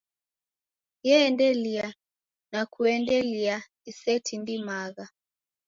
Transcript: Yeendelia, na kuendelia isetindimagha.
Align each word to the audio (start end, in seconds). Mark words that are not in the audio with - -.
Yeendelia, 1.07 1.87
na 2.51 2.65
kuendelia 2.65 3.57
isetindimagha. 3.89 5.05